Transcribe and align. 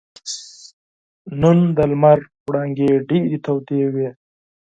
نن 1.41 1.57
د 1.77 1.79
لمر 1.91 2.19
وړانګې 2.45 2.89
ډېرې 3.09 3.37
تودې 3.45 3.81
وې. 3.93 4.09